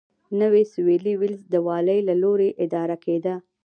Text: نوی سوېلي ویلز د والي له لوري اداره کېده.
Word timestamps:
نوی 0.39 0.63
سوېلي 0.73 1.13
ویلز 1.17 1.41
د 1.53 1.55
والي 1.67 1.99
له 2.07 2.13
لوري 2.23 2.49
اداره 2.65 2.95
کېده. 3.03 3.35